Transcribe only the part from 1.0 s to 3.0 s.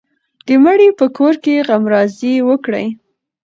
کور کې غمرازي وکړئ.